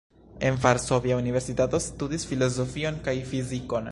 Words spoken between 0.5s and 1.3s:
Varsovia